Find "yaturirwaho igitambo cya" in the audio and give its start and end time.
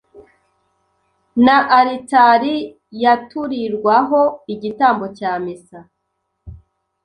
3.03-5.31